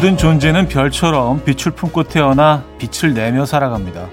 모든 0.00 0.16
존재는 0.16 0.68
별처럼 0.68 1.44
빛을 1.44 1.72
품고 1.76 2.04
태어나 2.04 2.64
빛을 2.78 3.12
내며 3.12 3.44
살아갑니다. 3.44 4.08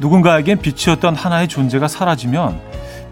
누군가에겐 0.00 0.60
빛이었던 0.60 1.14
하나의 1.14 1.46
존재가 1.46 1.88
사라지면 1.88 2.58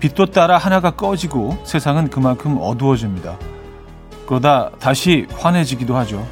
빛도 0.01 0.25
따라 0.31 0.57
하나가 0.57 0.93
꺼지고 0.93 1.59
세상은 1.65 2.09
그만큼 2.09 2.57
어두워집니다. 2.59 3.37
그러다 4.27 4.71
다시 4.81 5.27
환해지기도 5.37 5.95
하죠. 5.99 6.27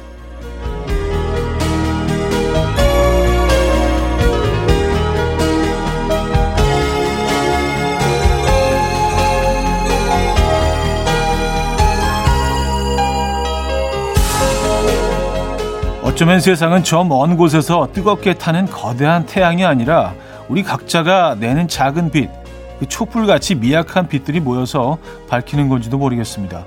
어쩌면 16.19 16.41
세상은 16.41 16.83
저 16.83 17.05
먼 17.05 17.37
곳에서 17.37 17.93
뜨겁게 17.93 18.33
타는 18.33 18.65
거대한 18.65 19.25
태양이 19.25 19.63
아니라 19.63 20.13
우리 20.49 20.63
각자가 20.63 21.35
내는 21.35 21.69
작은 21.69 22.11
빛, 22.11 22.29
그 22.77 22.89
촛불같이 22.89 23.55
미약한 23.55 24.09
빛들이 24.09 24.41
모여서 24.41 24.97
밝히는 25.29 25.69
건지도 25.69 25.97
모르겠습니다. 25.97 26.65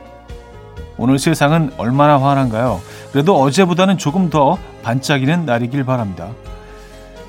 오늘 0.97 1.19
세상은 1.19 1.71
얼마나 1.77 2.19
환한가요? 2.19 2.81
그래도 3.13 3.39
어제보다는 3.43 3.99
조금 3.99 4.31
더 4.31 4.57
반짝이는 4.85 5.45
날이길 5.45 5.85
바랍니다. 5.85 6.31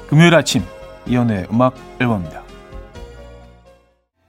금요일 0.08 0.34
아침 0.34 0.64
이연의 1.06 1.48
음악 1.52 1.76
앨범입니다. 2.00 2.42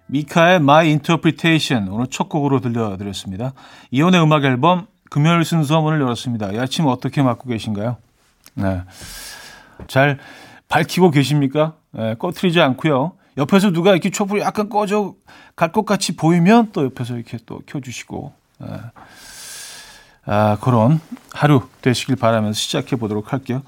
미카의 0.09 0.57
My 0.57 0.89
Interpretation 0.89 1.87
오늘 1.93 2.09
첫 2.11 2.29
곡으로 2.29 2.59
들려드렸습니다. 2.59 3.53
이연의 3.93 4.21
음악 4.21 4.43
앨범 4.43 4.89
금요일 5.15 5.45
순서 5.45 5.81
문을 5.81 6.01
열었습니다. 6.01 6.51
이 6.51 6.59
아침 6.59 6.87
어떻게 6.87 7.23
맞고 7.23 7.49
계신가요? 7.49 7.99
네. 8.55 8.83
잘 9.87 10.19
밝히고 10.69 11.13
계십니까? 11.13 11.75
네, 11.93 12.17
꺼트리지 12.17 12.61
않고요. 12.61 13.13
옆에서 13.37 13.71
누가 13.71 13.93
이렇게 13.93 14.11
촛불이 14.11 14.41
약간 14.41 14.69
꺼져 14.69 15.15
갈 15.55 15.71
것 15.71 15.85
같이 15.87 16.17
보이면 16.17 16.71
또 16.73 16.87
옆에서 16.87 17.15
이렇게 17.15 17.39
또 17.47 17.61
켜주시고 17.65 18.33
네. 18.59 18.67
아, 20.27 20.59
그런 20.61 21.01
하루 21.33 21.63
되시길 21.81 22.17
바라면서 22.17 22.59
시작해 22.59 22.97
보도록 22.97 23.33
할게요. 23.33 23.63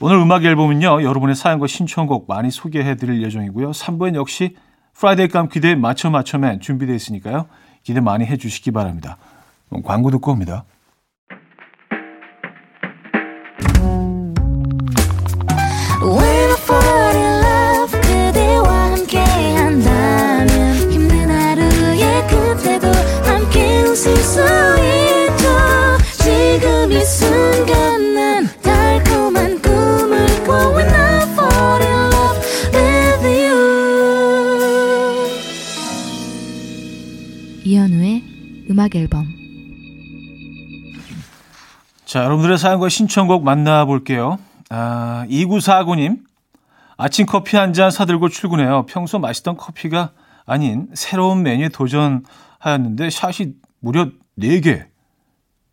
오늘 0.00 0.18
음악 0.18 0.44
앨범은요, 0.44 1.02
여러분의 1.02 1.34
사연과 1.34 1.66
신청곡 1.66 2.26
많이 2.28 2.50
소개해 2.50 2.96
드릴 2.96 3.22
예정이고요. 3.22 3.70
3부엔 3.70 4.16
역시 4.16 4.54
프라이데이 4.92 5.28
깜 5.28 5.48
기대에 5.48 5.76
맞춰 5.76 6.10
맞춰맨 6.10 6.60
준비되어 6.60 6.94
있으니까요. 6.94 7.46
기대 7.84 8.00
많이 8.00 8.26
해 8.26 8.36
주시기 8.36 8.70
바랍니다. 8.70 9.16
광고 9.84 10.10
듣고 10.10 10.32
옵니다. 10.32 10.64
이현우의 37.68 38.22
음악 38.70 38.96
앨범 38.96 39.27
자, 42.08 42.24
여러분들의 42.24 42.56
사연과 42.56 42.88
신청곡 42.88 43.44
만나볼게요. 43.44 44.38
아, 44.70 45.26
2949님. 45.28 46.20
아침 46.96 47.26
커피 47.26 47.58
한 47.58 47.74
잔 47.74 47.90
사들고 47.90 48.30
출근해요. 48.30 48.86
평소 48.86 49.18
마시던 49.18 49.58
커피가 49.58 50.12
아닌 50.46 50.88
새로운 50.94 51.42
메뉴에 51.42 51.68
도전하였는데 51.68 53.10
샷이 53.10 53.52
무려 53.80 54.08
4개. 54.38 54.86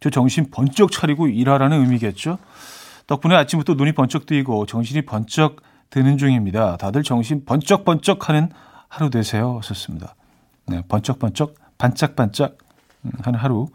저 0.01 0.09
정신 0.09 0.51
번쩍 0.51 0.91
차리고 0.91 1.27
일하라는 1.27 1.79
의미겠죠? 1.79 2.37
덕분에 3.07 3.33
아침부터 3.33 3.75
눈이 3.75 3.93
번쩍 3.93 4.25
뜨이고 4.25 4.65
정신이 4.65 5.03
번쩍 5.03 5.61
드는 5.89 6.17
중입니다. 6.17 6.75
다들 6.75 7.03
정신 7.03 7.45
번쩍번쩍 7.45 8.27
하는 8.27 8.49
하루 8.89 9.09
되세요. 9.09 9.61
썼습니다. 9.63 10.15
네, 10.67 10.81
번쩍번쩍, 10.89 11.55
반짝반짝 11.77 12.57
하는 13.23 13.39
하루 13.39 13.69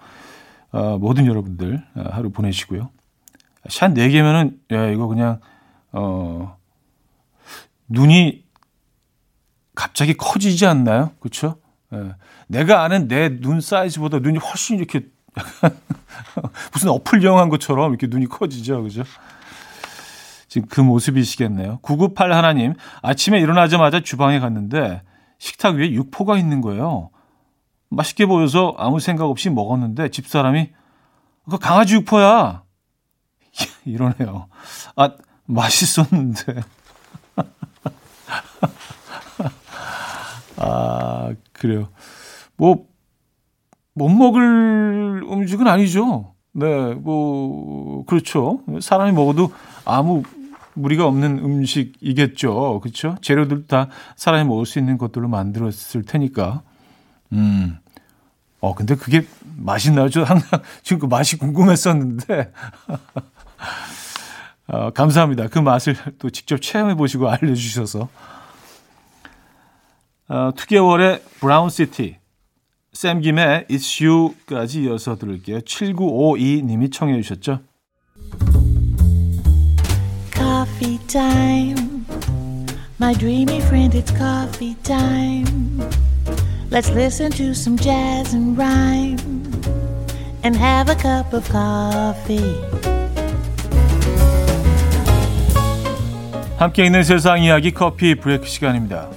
어, 0.72 0.98
모든 0.98 1.26
여러분들 1.26 1.82
어, 1.96 2.04
하루 2.10 2.30
보내시고요. 2.30 2.90
샷 3.68 3.92
4개면은, 3.92 4.58
야, 4.72 4.86
이거 4.88 5.06
그냥, 5.06 5.40
어, 5.92 6.56
눈이 7.88 8.44
갑자기 9.74 10.14
커지지 10.14 10.66
않나요? 10.66 11.12
그쵸? 11.20 11.56
예. 11.92 12.14
내가 12.46 12.82
아는 12.84 13.08
내 13.08 13.28
눈 13.40 13.60
사이즈보다 13.60 14.18
눈이 14.20 14.38
훨씬 14.38 14.78
이렇게 14.78 15.02
무슨 16.72 16.88
어플영한 16.90 17.48
것처럼 17.48 17.90
이렇게 17.92 18.06
눈이 18.06 18.26
커지죠. 18.26 18.82
그죠? 18.82 19.02
지금 20.48 20.68
그 20.68 20.80
모습이시겠네요. 20.80 21.78
998 21.82 22.32
하나님, 22.32 22.74
아침에 23.02 23.38
일어나자마자 23.40 24.00
주방에 24.00 24.40
갔는데 24.40 25.02
식탁 25.38 25.76
위에 25.76 25.92
육포가 25.92 26.36
있는 26.38 26.60
거예요. 26.60 27.10
맛있게 27.90 28.26
보여서 28.26 28.74
아무 28.78 29.00
생각 29.00 29.26
없이 29.26 29.50
먹었는데 29.50 30.10
집사람이 30.10 30.70
그 31.50 31.58
강아지 31.58 31.96
육포야. 31.96 32.62
이러네요. 33.84 34.46
아, 34.96 35.10
맛있었는데. 35.46 36.62
아, 40.56 41.34
그래요. 41.52 41.88
뭐, 42.56 42.86
못 43.94 44.08
먹을 44.08 45.22
음식은 45.24 45.66
아니죠. 45.66 46.34
네, 46.52 46.94
뭐, 46.94 48.04
그렇죠. 48.04 48.60
사람이 48.80 49.12
먹어도 49.12 49.52
아무 49.84 50.22
무리가 50.74 51.06
없는 51.06 51.38
음식이겠죠. 51.38 52.80
그렇죠? 52.80 53.16
재료들 53.22 53.66
다 53.66 53.88
사람이 54.16 54.48
먹을 54.48 54.66
수 54.66 54.78
있는 54.78 54.98
것들로 54.98 55.28
만들었을 55.28 56.04
테니까. 56.04 56.62
음. 57.32 57.78
어, 58.60 58.74
근데 58.74 58.94
그게 58.94 59.26
맛있나요? 59.56 60.10
저 60.10 60.22
항상 60.22 60.62
지금 60.82 61.00
그 61.00 61.06
맛이 61.06 61.38
궁금했었는데. 61.38 62.52
어, 64.68 64.90
감사합니다. 64.90 65.48
그 65.48 65.58
맛을 65.58 65.96
또 66.18 66.30
직접 66.30 66.60
체험해 66.60 66.94
보시고 66.94 67.28
알려주셔서. 67.28 68.08
어, 70.28 70.50
2개월의 70.52 71.22
브라운 71.40 71.70
시티. 71.70 72.18
샘 72.92 73.20
김의 73.20 73.66
It's 73.68 74.04
You까지 74.04 74.84
이어서 74.84 75.16
들을게요. 75.16 75.60
7952님이 75.60 76.92
청해 76.92 77.20
주셨죠. 77.22 77.60
Coffee. 80.32 80.90
My 83.00 83.14
dreamy 83.14 83.62
friend, 83.62 83.94
it's 83.94 84.12
coffee 84.12 84.76
time. 84.82 85.80
Let's 86.70 86.88
listen 86.90 87.32
to 87.32 87.52
some 87.52 87.76
jazz 87.76 88.32
and 88.32 88.56
rhyme 88.56 89.18
and 90.44 90.54
have 90.56 90.88
a 90.88 90.94
cup 90.94 91.34
of 91.34 91.44
coffee. 91.50 92.54
함께 96.56 96.86
있는 96.86 97.02
세상 97.02 97.42
이야기 97.42 97.72
커피 97.72 98.14
브레이크 98.14 98.46
시간입니다. 98.46 99.08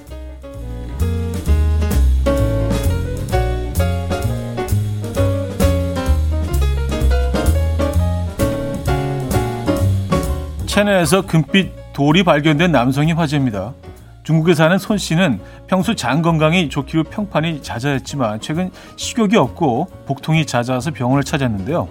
체내에서 10.66 11.22
금빛 11.28 11.72
돌이 11.94 12.24
발견된 12.24 12.72
남성이 12.72 13.12
화제입니다. 13.12 13.76
중국에 14.24 14.54
사는 14.54 14.78
손 14.78 14.98
씨는 14.98 15.40
평소 15.68 15.96
장 15.96 16.22
건강이 16.22 16.70
좋기로 16.70 17.04
평판이 17.04 17.62
잦아했지만 17.62 18.40
최근 18.40 18.72
식욕이 18.96 19.36
없고 19.36 19.88
복통이 20.06 20.46
잦아서 20.46 20.92
병원을 20.92 21.24
찾았는데요. 21.24 21.90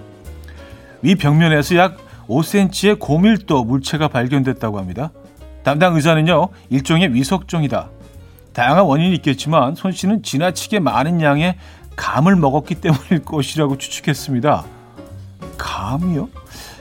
위 1.03 1.15
벽면에서 1.15 1.75
약 1.75 1.97
5cm의 2.27 2.99
고밀도 2.99 3.63
물체가 3.65 4.07
발견됐다고 4.07 4.79
합니다. 4.79 5.11
담당 5.63 5.95
의사는요, 5.95 6.49
일종의 6.69 7.13
위석종이다. 7.13 7.89
다양한 8.53 8.83
원인이 8.83 9.15
있겠지만 9.15 9.75
손 9.75 9.91
씨는 9.91 10.23
지나치게 10.23 10.79
많은 10.79 11.21
양의 11.21 11.55
감을 11.95 12.35
먹었기 12.35 12.75
때문일 12.75 13.25
것이라고 13.25 13.77
추측했습니다. 13.77 14.63
감이요? 15.57 16.29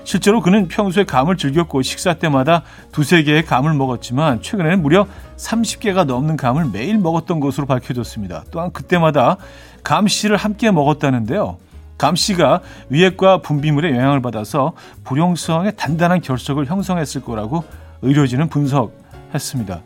실제로 0.04 0.40
그는 0.40 0.68
평소에 0.68 1.04
감을 1.04 1.36
즐겼고 1.36 1.82
식사 1.82 2.14
때마다 2.14 2.62
두세 2.90 3.22
개의 3.22 3.44
감을 3.44 3.74
먹었지만 3.74 4.42
최근에는 4.42 4.82
무려 4.82 5.06
30개가 5.36 6.04
넘는 6.04 6.36
감을 6.36 6.66
매일 6.72 6.98
먹었던 6.98 7.40
것으로 7.40 7.66
밝혀졌습니다. 7.66 8.44
또한 8.50 8.72
그때마다 8.72 9.36
감씨를 9.84 10.36
함께 10.36 10.70
먹었다는데요. 10.70 11.58
감씨가 11.98 12.60
위액과 12.88 13.42
분비물의 13.42 13.92
영향을 13.92 14.20
받아서 14.20 14.72
불용성의 15.04 15.76
단단한 15.76 16.20
결석을 16.20 16.66
형성했을 16.66 17.22
거라고 17.22 17.64
의료진은 18.02 18.48
분석했습니다. 18.48 19.82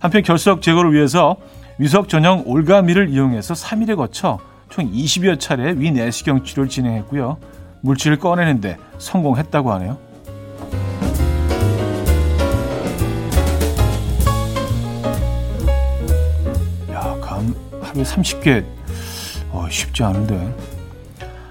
한편 0.00 0.22
결석 0.22 0.62
제거를 0.62 0.94
위해서 0.94 1.36
위석 1.78 2.08
전용 2.08 2.42
올가미를 2.46 3.10
이용해서 3.10 3.54
3일에 3.54 3.96
거쳐 3.96 4.38
총 4.70 4.90
20여 4.90 5.38
차례 5.38 5.74
위내시경 5.76 6.44
치료를 6.44 6.68
진행했고요. 6.70 7.36
물질을 7.80 8.18
꺼내는데 8.18 8.76
성공했다고 8.98 9.72
하네요. 9.72 9.98
야, 16.90 17.16
감 17.20 17.54
하루에 17.82 18.02
30개 18.02 18.64
어, 19.50 19.66
쉽지 19.70 20.02
않은데. 20.02 20.54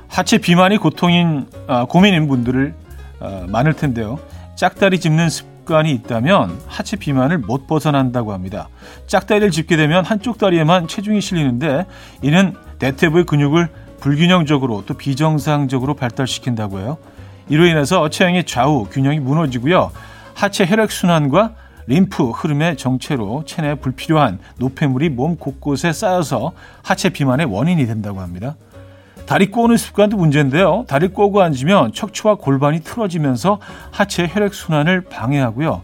하체 0.08 0.38
비만이 0.40 0.78
고통인 0.78 1.48
아, 1.68 1.86
고민인 1.86 2.28
분들을 2.28 2.74
아, 3.20 3.46
많을 3.48 3.74
텐데요. 3.74 4.20
짝다리 4.56 5.00
짚는 5.00 5.30
습관이 5.30 5.92
있다면 5.92 6.60
하체 6.66 6.98
비만을 6.98 7.38
못 7.38 7.68
벗어난다고 7.68 8.34
합니다. 8.34 8.70
짝다리를 9.06 9.52
짚게 9.52 9.78
되면 9.78 10.04
한쪽 10.04 10.40
다리에만 10.40 10.88
체중이 10.88 11.22
실리는데 11.22 11.86
이는 12.24 12.56
대퇴부의 12.80 13.26
근육을 13.26 13.70
불균형적으로 14.00 14.84
또 14.86 14.94
비정상적으로 14.94 15.94
발달시킨다고 15.94 16.80
해요. 16.80 16.98
이로 17.50 17.66
인해서 17.66 18.10
체형의 18.10 18.46
좌우 18.46 18.86
균형이 18.90 19.20
무너지고요. 19.20 19.92
하체 20.34 20.66
혈액순환과 20.66 21.54
림프 21.88 22.32
흐름의 22.32 22.78
정체로 22.78 23.44
체내에 23.46 23.76
불필요한 23.76 24.40
노폐물이 24.58 25.10
몸 25.10 25.38
곳곳에 25.38 25.94
쌓여서 25.94 26.52
하체 26.84 27.10
비만의 27.10 27.46
원인이 27.46 27.86
된다고 27.88 28.20
합니다. 28.20 28.56
다리 29.26 29.52
꼬는 29.52 29.78
습관도 29.78 30.16
문제인데요. 30.18 30.86
다리 30.88 31.08
꼬고 31.08 31.42
앉으면 31.42 31.94
척추와 31.94 32.36
골반이 32.36 32.82
틀어지면서 32.82 33.60
하체 33.92 34.28
혈액순환을 34.28 35.02
방해하고요. 35.02 35.82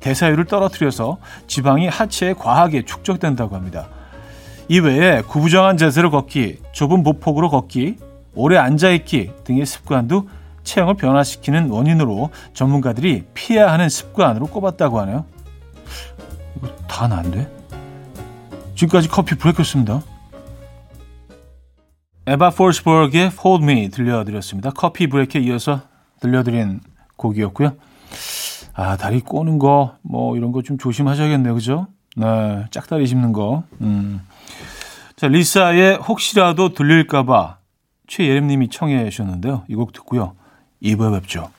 대사율을 0.00 0.44
떨어뜨려서 0.44 1.18
지방이 1.46 1.88
하체에 1.88 2.34
과하게 2.34 2.84
축적된다고 2.84 3.56
합니다. 3.56 3.88
이외에 4.68 5.22
구부정한 5.22 5.76
자세로 5.76 6.10
걷기, 6.10 6.58
좁은 6.72 7.02
보폭으로 7.02 7.48
걷기, 7.48 7.96
오래 8.34 8.56
앉아있기 8.58 9.32
등의 9.44 9.64
습관도 9.66 10.28
체형을 10.62 10.94
변화시키는 10.94 11.70
원인으로 11.70 12.30
전문가들이 12.52 13.24
피해야 13.32 13.72
하는 13.72 13.88
습관으로 13.88 14.46
꼽았다고 14.46 15.00
하네요. 15.00 15.24
이거 16.56 16.68
다 16.86 17.08
난데? 17.08 17.50
지금까지 18.74 19.08
커피 19.08 19.34
브레이크였습니다. 19.36 20.02
에바 22.26 22.50
포스버그의 22.50 23.30
Hold 23.42 23.64
Me 23.64 23.88
들려드렸습니다. 23.88 24.70
커피 24.70 25.06
브레이크에 25.06 25.40
이어서 25.40 25.80
들려드린 26.20 26.80
곡이었고요. 27.16 27.72
아, 28.74 28.96
다리 28.98 29.20
꼬는 29.20 29.58
거, 29.58 29.96
뭐, 30.02 30.36
이런 30.36 30.52
거 30.52 30.60
좀 30.62 30.76
조심하셔야겠네요. 30.76 31.54
그죠? 31.54 31.86
네, 32.16 32.66
짝다리 32.70 33.08
짚는 33.08 33.32
거. 33.32 33.64
음. 33.80 34.20
자, 35.18 35.26
리사의 35.26 35.96
혹시라도 35.96 36.74
들릴까봐 36.74 37.58
최예림님이 38.06 38.68
청해 38.70 39.10
주셨는데요. 39.10 39.64
이 39.68 39.74
곡 39.74 39.92
듣고요. 39.92 40.36
2부에 40.82 41.20
뵙죠. 41.20 41.50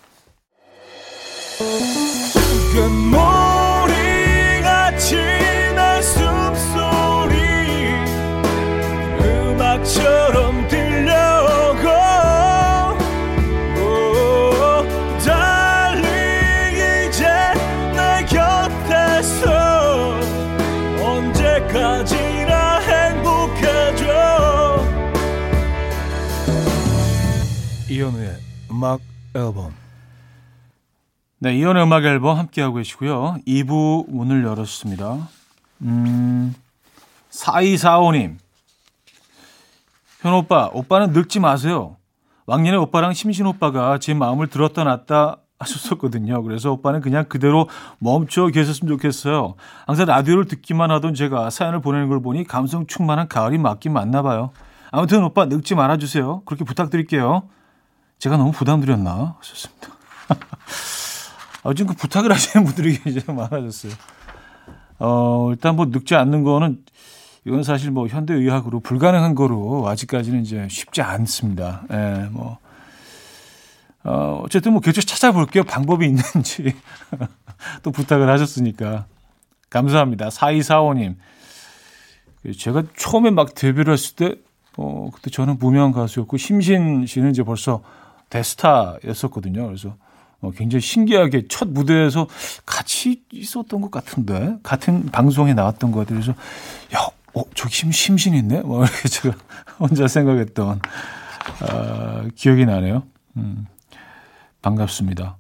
음악 28.79 29.01
앨범 29.35 29.73
네, 31.39 31.53
이현우의 31.57 31.83
음악 31.83 32.05
앨범 32.05 32.37
함께하고 32.37 32.75
계시고요. 32.75 33.37
2부 33.45 34.09
문을 34.09 34.45
열었습니다. 34.45 35.27
음, 35.81 36.55
4245님. 37.29 38.37
현 40.21 40.33
오빠, 40.33 40.69
오빠는 40.73 41.11
늙지 41.11 41.39
마세요. 41.41 41.97
왕년에 42.45 42.77
오빠랑 42.77 43.13
심신 43.13 43.45
오빠가 43.45 43.97
제 43.99 44.13
마음을 44.13 44.47
들었다 44.47 44.83
놨다 44.85 45.37
하셨었거든요. 45.59 46.41
그래서 46.43 46.71
오빠는 46.71 47.01
그냥 47.01 47.25
그대로 47.25 47.67
멈춰 47.99 48.47
계셨으면 48.47 48.93
좋겠어요. 48.93 49.55
항상 49.87 50.05
라디오를 50.05 50.45
듣기만 50.45 50.89
하던 50.91 51.13
제가 51.15 51.49
사연을 51.49 51.81
보내는 51.81 52.07
걸 52.07 52.21
보니 52.21 52.45
감성 52.45 52.87
충만한 52.87 53.27
가을이 53.27 53.57
맞긴 53.57 53.91
맞나 53.93 54.21
봐요. 54.21 54.51
아무튼 54.91 55.23
오빠 55.23 55.45
늙지 55.45 55.75
말아주세요. 55.75 56.43
그렇게 56.45 56.63
부탁드릴게요. 56.63 57.43
제가 58.19 58.35
너무 58.35 58.51
부담드렸나? 58.51 59.37
하셨습니다. 59.39 59.87
아, 61.63 61.73
지금 61.73 61.87
그 61.87 61.93
부탁을 61.95 62.31
하시는 62.31 62.65
분들이 62.65 62.99
이제 63.05 63.23
많아졌어요. 63.25 63.93
어, 64.99 65.49
일단 65.51 65.77
뭐 65.77 65.85
늙지 65.85 66.15
않는 66.15 66.43
거는 66.43 66.83
이건 67.45 67.63
사실 67.63 67.91
뭐 67.91 68.07
현대의학으로 68.07 68.81
불가능한 68.81 69.35
거로 69.35 69.87
아직까지는 69.87 70.41
이제 70.41 70.67
쉽지 70.69 71.01
않습니다. 71.01 71.83
예, 71.91 72.27
뭐. 72.31 72.57
어, 74.03 74.41
어쨌든 74.43 74.73
뭐 74.73 74.81
계속 74.81 75.01
찾아볼게요. 75.01 75.63
방법이 75.63 76.05
있는지. 76.05 76.75
또 77.83 77.91
부탁을 77.91 78.29
하셨으니까. 78.29 79.05
감사합니다. 79.69 80.27
4245님. 80.29 81.15
제가 82.57 82.83
처음에 82.97 83.29
막 83.29 83.53
데뷔를 83.55 83.93
했을 83.93 84.15
때, 84.15 84.35
어, 84.77 85.09
그때 85.13 85.29
저는 85.29 85.57
무명 85.59 85.91
가수였고, 85.91 86.37
심신 86.37 87.05
씨는 87.05 87.31
이제 87.31 87.43
벌써 87.43 87.81
대스타였었거든요. 88.29 89.65
그래서 89.65 89.95
어, 90.41 90.51
굉장히 90.51 90.81
신기하게 90.81 91.47
첫 91.49 91.67
무대에서 91.67 92.27
같이 92.65 93.23
있었던 93.31 93.81
것 93.81 93.91
같은데, 93.91 94.55
같은 94.63 95.05
방송에 95.07 95.53
나왔던 95.53 95.91
것 95.91 95.99
같아요. 95.99 96.21
그래서, 96.21 96.31
야, 96.95 97.07
어, 97.33 97.43
저기 97.55 97.75
심, 97.75 97.91
심신 97.91 98.33
있네? 98.35 98.61
뭐, 98.61 98.85
이렇게 98.85 99.09
제가 99.09 99.35
혼자 99.79 100.07
생각했던, 100.07 100.79
아, 101.61 102.27
기억이 102.35 102.65
나네요. 102.65 103.03
음, 103.35 103.67
반갑습니다. 104.61 105.35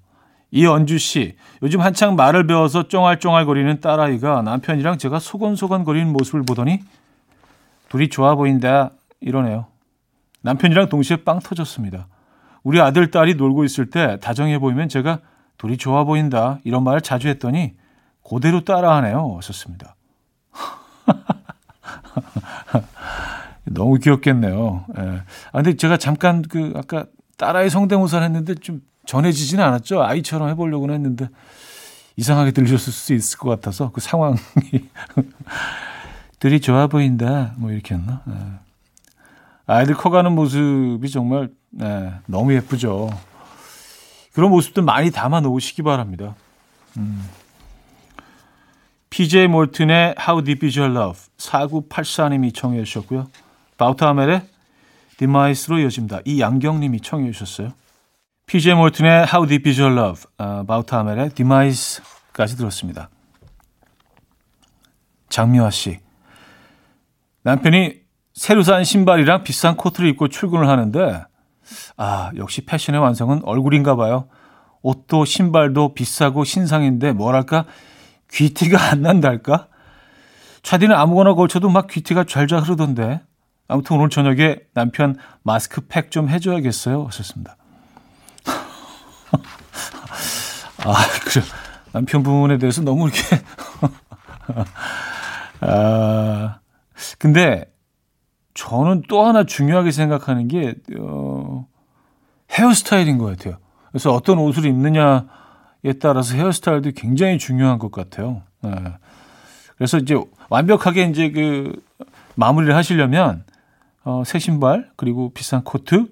이언주 0.51 0.97
씨, 0.97 1.35
요즘 1.61 1.79
한창 1.79 2.15
말을 2.15 2.47
배워서 2.47 2.87
쫑알쫑알 2.87 3.45
거리는 3.45 3.79
딸아이가 3.79 4.41
남편이랑 4.41 4.97
제가 4.97 5.19
소곤소곤 5.19 5.83
거리는 5.83 6.11
모습을 6.11 6.41
보더니 6.41 6.79
둘이 7.87 8.09
좋아 8.09 8.35
보인다 8.35 8.91
이러네요. 9.21 9.67
남편이랑 10.41 10.89
동시에 10.89 11.17
빵 11.17 11.39
터졌습니다. 11.39 12.07
우리 12.63 12.81
아들, 12.81 13.11
딸이 13.11 13.35
놀고 13.35 13.63
있을 13.63 13.89
때 13.89 14.19
다정해 14.19 14.59
보이면 14.59 14.89
제가 14.89 15.19
둘이 15.57 15.77
좋아 15.77 16.03
보인다 16.03 16.59
이런 16.63 16.83
말을 16.83 17.01
자주 17.01 17.27
했더니 17.27 17.75
그대로 18.27 18.63
따라하네요. 18.63 19.35
하셨습니다. 19.37 19.95
너무 23.65 23.97
귀엽겠네요. 23.97 24.85
예. 24.97 25.21
아, 25.51 25.61
근데 25.61 25.75
제가 25.75 25.97
잠깐 25.97 26.41
그 26.41 26.73
아까 26.75 27.05
딸아이 27.37 27.69
성대모사를 27.69 28.25
했는데 28.25 28.55
좀 28.55 28.81
전해지지는 29.05 29.63
않았죠. 29.63 30.03
아이처럼 30.03 30.49
해보려고는 30.49 30.95
했는데 30.95 31.29
이상하게 32.15 32.51
들리셨을 32.51 32.91
수 32.91 33.13
있을 33.13 33.39
것 33.39 33.49
같아서 33.49 33.91
그 33.91 34.01
상황이 34.01 34.37
들이 36.39 36.59
좋아 36.59 36.87
보인다 36.87 37.53
뭐 37.57 37.71
이렇게 37.71 37.95
했나. 37.95 38.21
예. 38.29 38.68
아이들 39.71 39.93
커가는 39.93 40.31
모습이 40.31 41.09
정말 41.11 41.49
예, 41.79 42.13
너무 42.25 42.53
예쁘죠. 42.55 43.09
그런 44.33 44.49
모습들 44.49 44.81
많이 44.81 45.11
담아 45.11 45.41
놓으시기 45.41 45.83
바랍니다. 45.83 46.35
음. 46.97 47.23
PJ 49.11 49.47
몰튼의 49.47 50.15
How 50.19 50.43
Deep 50.43 50.65
Is 50.65 50.79
Your 50.79 50.97
Love 50.97 51.21
4984님이 51.37 52.51
청해 52.53 52.83
주셨고요. 52.83 53.29
바우타멜의 53.77 54.41
Demais로 55.17 55.77
이어집니다. 55.77 56.21
이양경님이 56.25 57.01
청해 57.01 57.31
주셨어요. 57.31 57.73
PJ 58.47 58.73
몰튼의 58.73 59.27
How 59.31 59.47
Deep 59.47 59.69
Is 59.69 59.79
Your 59.79 59.99
Love, 59.99 60.23
어, 60.39 60.63
바우타멜의 60.63 61.29
Demais까지 61.35 62.57
들었습니다. 62.57 63.09
장미화 65.29 65.69
씨. 65.69 65.99
남편이 67.43 67.98
새로 68.39 68.63
산 68.63 68.85
신발이랑 68.85 69.43
비싼 69.43 69.75
코트를 69.75 70.07
입고 70.11 70.29
출근을 70.29 70.69
하는데 70.69 71.25
아 71.97 72.31
역시 72.37 72.61
패션의 72.65 73.01
완성은 73.01 73.41
얼굴인가 73.43 73.97
봐요. 73.97 74.29
옷도 74.81 75.25
신발도 75.25 75.93
비싸고 75.93 76.45
신상인데 76.45 77.11
뭐랄까 77.11 77.65
귀티가 78.31 78.79
안 78.95 79.01
난달까? 79.01 79.67
차디는 80.63 80.95
아무거나 80.95 81.33
걸쳐도 81.33 81.67
막 81.69 81.87
귀티가 81.87 82.23
좔좔 82.23 82.63
흐르던데 82.63 83.19
아무튼 83.67 83.97
오늘 83.97 84.09
저녁에 84.09 84.59
남편 84.73 85.17
마스크팩 85.43 86.09
좀 86.09 86.29
해줘야겠어요. 86.29 87.07
하셨습니다. 87.07 87.57
아, 90.85 90.93
그래. 91.25 91.43
남편분에 91.91 92.57
대해서 92.57 92.81
너무 92.83 93.09
이렇게. 93.09 93.21
아, 95.59 96.59
근데 97.17 97.65
저는 98.53 99.03
또 99.07 99.25
하나 99.25 99.43
중요하게 99.43 99.91
생각하는 99.91 100.47
게, 100.47 100.75
어, 100.97 101.67
헤어스타일인 102.51 103.17
것 103.17 103.25
같아요. 103.25 103.57
그래서 103.91 104.13
어떤 104.13 104.39
옷을 104.39 104.65
입느냐에 104.65 105.23
따라서 106.01 106.35
헤어스타일도 106.35 106.91
굉장히 106.95 107.37
중요한 107.37 107.79
것 107.79 107.91
같아요. 107.91 108.41
네. 108.61 108.71
그래서 109.77 109.97
이제 109.97 110.19
완벽하게 110.49 111.05
이제 111.05 111.31
그 111.31 111.81
마무리를 112.35 112.75
하시려면, 112.75 113.43
어, 114.03 114.23
새 114.25 114.39
신발, 114.39 114.89
그리고 114.95 115.31
비싼 115.33 115.63
코트, 115.63 116.07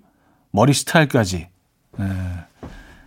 머리 0.51 0.73
스타일까지, 0.73 1.49
네. 1.97 2.05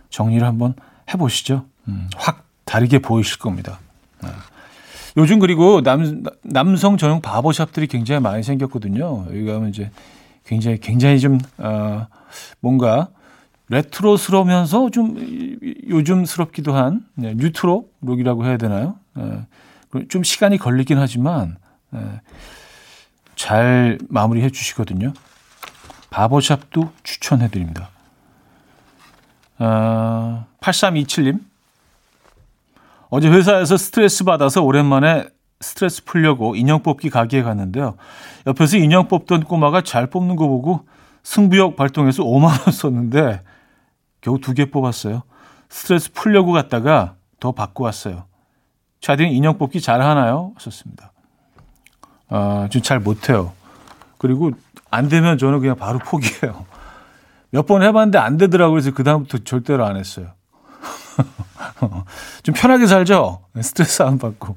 정리를 0.09 0.45
한번 0.45 0.75
해보시죠. 1.13 1.65
음, 1.87 2.09
확 2.15 2.45
다르게 2.65 2.99
보이실 2.99 3.39
겁니다. 3.39 3.79
네. 4.21 4.29
요즘 5.17 5.39
그리고 5.39 5.81
남, 5.81 6.23
남성 6.43 6.97
전용 6.97 7.21
바버샵들이 7.21 7.87
굉장히 7.87 8.21
많이 8.21 8.43
생겼거든요. 8.43 9.25
여기 9.27 9.45
가면 9.45 9.69
이제 9.69 9.91
굉장히, 10.45 10.77
굉장히 10.79 11.19
좀, 11.19 11.39
어, 11.57 12.07
뭔가 12.59 13.09
레트로스러우면서 13.69 14.89
좀 14.89 15.59
요즘스럽기도 15.87 16.73
한 16.73 17.05
네, 17.15 17.33
뉴트로 17.35 17.87
룩이라고 18.01 18.45
해야 18.45 18.57
되나요? 18.57 18.95
네, 19.13 19.45
좀 20.09 20.23
시간이 20.23 20.57
걸리긴 20.57 20.97
하지만 20.97 21.57
네, 21.91 22.21
잘 23.35 23.97
마무리해 24.09 24.49
주시거든요. 24.49 25.13
바버샵도 26.09 26.91
추천해 27.03 27.49
드립니다. 27.49 27.89
어, 29.57 30.45
8327님. 30.59 31.50
어제 33.11 33.29
회사에서 33.29 33.75
스트레스 33.77 34.23
받아서 34.23 34.63
오랜만에 34.63 35.27
스트레스 35.59 36.03
풀려고 36.05 36.55
인형 36.55 36.81
뽑기 36.81 37.09
가게에 37.09 37.43
갔는데요. 37.43 37.97
옆에서 38.47 38.77
인형 38.77 39.07
뽑던 39.09 39.43
꼬마가 39.43 39.81
잘 39.81 40.07
뽑는 40.07 40.37
거 40.37 40.47
보고 40.47 40.87
승부욕 41.23 41.75
발동해서 41.75 42.23
5만 42.23 42.45
원 42.45 42.71
썼는데 42.71 43.41
겨우 44.21 44.39
두 44.39 44.53
개 44.53 44.71
뽑았어요. 44.71 45.23
스트레스 45.69 46.11
풀려고 46.13 46.53
갔다가 46.53 47.15
더 47.39 47.51
받고 47.51 47.83
왔어요. 47.83 48.25
차디는 49.01 49.31
인형 49.31 49.57
뽑기 49.57 49.81
잘 49.81 50.01
하나요? 50.01 50.53
썼습니다. 50.57 51.11
아, 52.29 52.67
좀 52.71 52.81
잘 52.81 52.99
못해요. 52.99 53.51
그리고 54.19 54.51
안 54.89 55.09
되면 55.09 55.37
저는 55.37 55.59
그냥 55.59 55.75
바로 55.75 55.99
포기해요. 55.99 56.65
몇 57.49 57.65
번 57.67 57.83
해봤는데 57.83 58.17
안 58.17 58.37
되더라고요. 58.37 58.75
그래서 58.75 58.91
그다음부터 58.95 59.39
절대로 59.39 59.85
안 59.85 59.97
했어요. 59.97 60.27
좀 62.43 62.55
편하게 62.55 62.87
살죠? 62.87 63.41
스트레스 63.61 64.01
안 64.01 64.17
받고. 64.17 64.55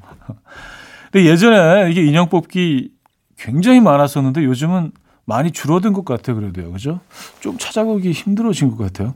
근데 1.11 1.29
예전에 1.29 1.91
이게 1.91 2.05
인형 2.05 2.29
뽑기 2.29 2.91
굉장히 3.39 3.81
많았었는데 3.81 4.45
요즘은 4.45 4.93
많이 5.25 5.51
줄어든 5.51 5.93
것 5.93 6.05
같아요. 6.05 6.37
그래도요. 6.37 6.73
그죠? 6.73 7.01
좀 7.41 7.59
찾아보기 7.59 8.13
힘들어진 8.13 8.71
것 8.71 8.79
같아요. 8.79 9.15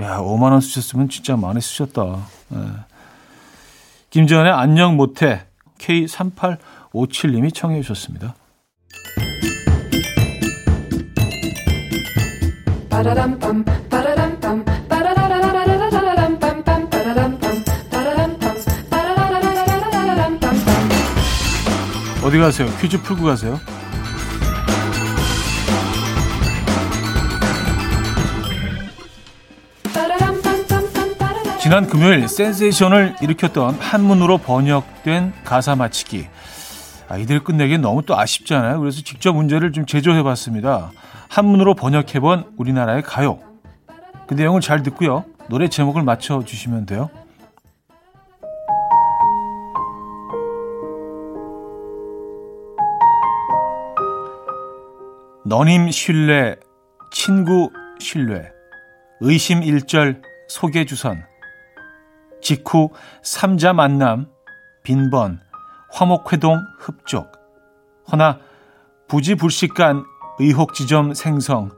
야, 0.00 0.18
5만 0.18 0.52
원 0.52 0.60
쓰셨으면 0.60 1.08
진짜 1.08 1.36
많이 1.36 1.60
쓰셨다. 1.60 2.26
네. 2.48 2.58
김지현의 4.10 4.52
안녕 4.52 4.96
못해 4.96 5.46
K3857님이 5.78 7.54
청해 7.54 7.82
주셨습니다. 7.82 8.34
어디 22.24 22.38
가세요? 22.38 22.68
퀴즈 22.80 23.00
풀고 23.02 23.24
가세요? 23.24 23.58
지난 31.60 31.86
금요일 31.86 32.28
센세이션을 32.28 33.16
일으켰던 33.22 33.74
한문으로 33.74 34.38
번역된 34.38 35.32
가사 35.44 35.76
맞히기. 35.76 36.26
아, 37.08 37.16
이들 37.18 37.44
끝내기 37.44 37.78
너무 37.78 38.02
또 38.04 38.18
아쉽잖아요. 38.18 38.80
그래서 38.80 39.02
직접 39.02 39.32
문제를 39.32 39.72
좀 39.72 39.86
제조해봤습니다. 39.86 40.90
한문으로 41.28 41.74
번역해본 41.74 42.54
우리나라의 42.56 43.02
가요. 43.02 43.38
그 44.26 44.34
내용을 44.34 44.60
잘 44.60 44.82
듣고요. 44.82 45.24
노래 45.48 45.68
제목을 45.68 46.02
맞춰주시면 46.02 46.86
돼요. 46.86 47.10
너님 55.52 55.90
신뢰, 55.90 56.56
친구 57.12 57.70
신뢰, 58.00 58.50
의심 59.20 59.62
일절, 59.62 60.22
소개주선, 60.48 61.26
직후 62.40 62.88
삼자 63.22 63.74
만남, 63.74 64.30
빈번, 64.82 65.40
화목회동 65.90 66.56
흡족, 66.78 67.32
허나 68.10 68.38
부지불식간 69.08 70.04
의혹지점 70.38 71.12
생성, 71.12 71.70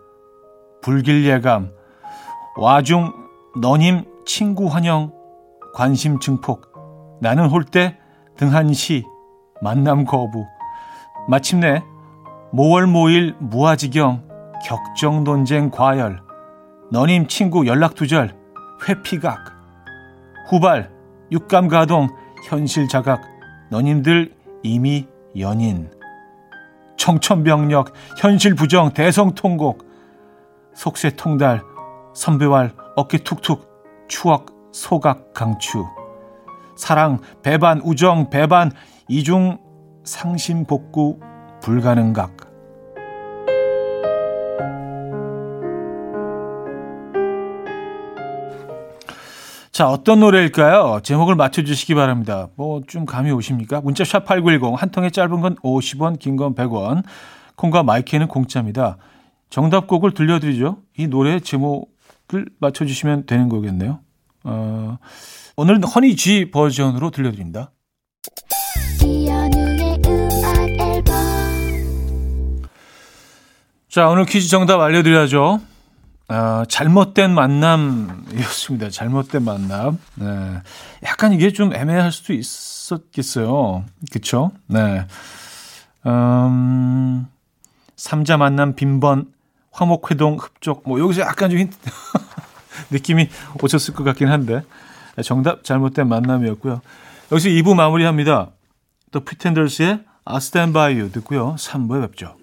불길예감, 0.80 1.72
와중 2.56 3.12
너님 3.60 4.04
친구 4.24 4.68
환영, 4.68 5.12
관심 5.74 6.20
증폭, 6.20 7.18
나는 7.20 7.48
홀대 7.48 7.98
등한시, 8.36 9.02
만남 9.60 10.04
거부, 10.04 10.46
마침내 11.28 11.82
모월모일 12.54 13.34
무아지경, 13.40 14.22
격정 14.64 15.24
논쟁 15.24 15.72
과열, 15.72 16.20
너님 16.92 17.26
친구 17.26 17.66
연락 17.66 17.96
두절, 17.96 18.32
회피각, 18.88 19.40
후발, 20.48 20.88
육감 21.32 21.66
가동, 21.66 22.08
현실 22.48 22.86
자각, 22.86 23.22
너님들 23.72 24.32
이미 24.62 25.08
연인. 25.36 25.90
청천벽력, 26.96 27.92
현실 28.20 28.54
부정, 28.54 28.92
대성통곡, 28.92 29.84
속세 30.76 31.16
통달, 31.16 31.60
선배왈, 32.14 32.72
어깨 32.94 33.18
툭툭, 33.18 33.66
추억, 34.06 34.70
소각, 34.70 35.34
강추. 35.34 35.84
사랑, 36.76 37.18
배반, 37.42 37.80
우정, 37.80 38.30
배반, 38.30 38.70
이중, 39.08 39.58
상심, 40.04 40.66
복구, 40.66 41.18
불가능각. 41.64 42.43
자, 49.74 49.88
어떤 49.88 50.20
노래일까요? 50.20 51.00
제목을 51.02 51.34
맞춰주시기 51.34 51.96
바랍니다. 51.96 52.46
뭐, 52.54 52.80
좀 52.86 53.04
감이 53.06 53.32
오십니까? 53.32 53.80
문자 53.80 54.04
샵 54.04 54.24
8910, 54.24 54.80
한 54.80 54.90
통에 54.90 55.10
짧은 55.10 55.40
건 55.40 55.56
50원, 55.56 56.20
긴 56.20 56.36
건 56.36 56.54
100원, 56.54 57.02
콩과 57.56 57.82
마이크는 57.82 58.28
공짜입니다. 58.28 58.98
정답곡을 59.50 60.14
들려드리죠. 60.14 60.78
이 60.96 61.08
노래 61.08 61.40
제목을 61.40 62.46
맞춰주시면 62.60 63.26
되는 63.26 63.48
거겠네요. 63.48 63.98
어, 64.44 64.98
오늘은 65.56 65.82
허니 65.82 66.14
G 66.14 66.52
버전으로 66.52 67.10
들려드립니다. 67.10 67.72
자, 73.88 74.08
오늘 74.08 74.24
퀴즈 74.24 74.48
정답 74.48 74.80
알려드려야죠. 74.80 75.60
어, 76.28 76.64
잘못된 76.68 77.34
만남이었습니다. 77.34 78.90
잘못된 78.90 79.44
만남. 79.44 79.98
네. 80.14 80.26
약간 81.04 81.32
이게 81.32 81.52
좀 81.52 81.74
애매할 81.74 82.12
수도 82.12 82.32
있었겠어요. 82.32 83.84
그쵸? 84.10 84.50
네. 84.66 85.06
음, 86.06 87.26
삼자 87.96 88.36
만남 88.36 88.74
빈번, 88.74 89.26
화목회동 89.70 90.38
흡족. 90.38 90.82
뭐, 90.86 90.98
여기서 90.98 91.22
약간 91.22 91.50
좀 91.50 91.58
힌트, 91.58 91.76
느낌이 92.90 93.28
오셨을 93.62 93.94
것 93.94 94.04
같긴 94.04 94.28
한데. 94.28 94.62
정답 95.22 95.62
잘못된 95.62 96.08
만남이었고요. 96.08 96.80
여기서 97.30 97.48
2부 97.48 97.74
마무리합니다. 97.74 98.50
또 99.12 99.20
피텐더스의 99.20 100.00
I 100.24 100.36
Stand 100.38 100.72
By 100.72 100.94
You 100.94 101.12
듣고요. 101.12 101.54
3부에 101.56 102.00
뵙죠. 102.08 102.36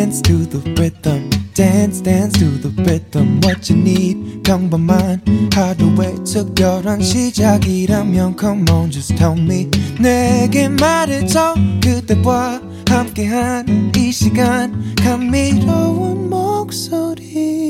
Dance 0.00 0.22
to 0.22 0.46
the 0.46 0.60
rhythm. 0.80 1.28
dance 1.52 2.00
dance 2.00 2.32
to 2.38 2.46
the 2.62 2.70
rhythm 2.84 3.38
what 3.44 3.70
you 3.70 3.78
need 3.78 4.42
평범한 4.44 5.20
하루의 5.52 6.24
특별한 6.24 7.02
시작이라면 7.02 8.34
come 8.40 8.64
on 8.70 8.90
just 8.90 9.14
tell 9.16 9.38
me 9.38 9.68
내게 10.00 10.70
말해줘 10.70 11.54
그대와 11.84 12.62
함께한 12.88 13.92
이 13.94 14.10
시간 14.10 14.94
감미로운 14.94 16.30
목소리 16.30 17.60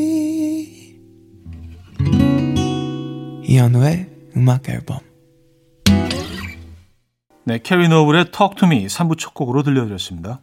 이현우의 3.42 4.06
음악 4.36 4.68
앨범 4.68 5.00
네, 7.42 7.58
캐리 7.58 7.88
노블의 7.88 8.30
Talk 8.30 8.54
to 8.56 8.68
Me 8.68 8.86
3부 8.86 9.18
첫 9.18 9.34
곡으로 9.34 9.64
들려드렸습니다. 9.64 10.42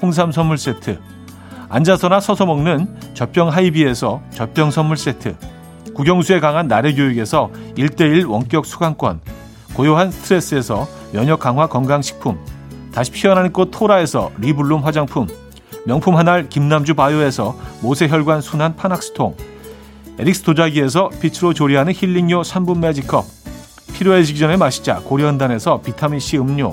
홍삼 0.00 0.32
선물 0.32 0.58
세트, 0.58 0.98
앉아서나 1.68 2.20
서서 2.20 2.46
먹는 2.46 3.14
젖병 3.14 3.48
하이비에서 3.48 4.22
젖병 4.30 4.70
선물 4.70 4.96
세트, 4.96 5.36
국영수에 5.94 6.40
강한 6.40 6.68
나래 6.68 6.92
교육에서 6.94 7.50
1대1 7.76 8.28
원격 8.28 8.66
수강권, 8.66 9.20
고요한 9.74 10.10
스트레스에서 10.10 10.86
면역 11.12 11.40
강화 11.40 11.66
건강식품, 11.66 12.38
다시 12.92 13.10
피어나는 13.10 13.52
꽃 13.52 13.70
토라에서 13.70 14.30
리블룸 14.38 14.84
화장품, 14.84 15.26
명품 15.86 16.16
한알 16.16 16.48
김남주 16.48 16.94
바이오에서 16.94 17.56
모세혈관 17.82 18.40
순환 18.40 18.76
파낙스통, 18.76 19.36
에릭스 20.18 20.42
도자기에서 20.42 21.10
빛으로 21.20 21.52
조리하는 21.52 21.92
힐링요 21.94 22.42
3분 22.42 22.78
매직컵, 22.78 23.24
필요해지기 23.94 24.38
전에 24.38 24.56
마시자 24.56 24.96
고려한단에서 25.00 25.80
비타민C 25.80 26.38
음료, 26.38 26.72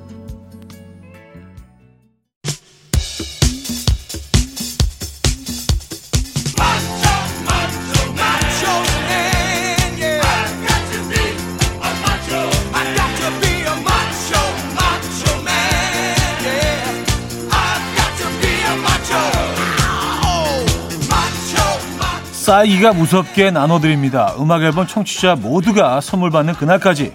쌓이기가 22.51 22.91
무섭게 22.91 23.49
나눠드립니다. 23.49 24.35
음악 24.37 24.61
앨범 24.61 24.85
청취자 24.85 25.35
모두가 25.35 26.01
선물 26.01 26.31
받는 26.31 26.55
그날까지 26.55 27.13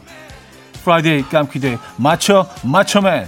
Friday 0.82 1.24
깜퀴데이 1.24 1.76
맞춰 1.98 2.48
맞춰맨 2.64 3.26